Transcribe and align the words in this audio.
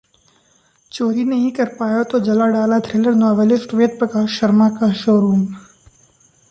चोरी 0.91 1.23
नहीं 1.23 1.51
कर 1.59 1.65
पाया 1.79 2.01
तो 2.13 2.19
जला 2.29 2.47
डाला 2.55 2.79
थ्रिलर 2.87 3.13
नॉवेलिस्ट 3.15 3.73
वेद 3.73 3.95
प्रकाश 3.99 4.39
शर्मा 4.39 4.69
का 4.79 4.91
शोरूम 5.03 5.45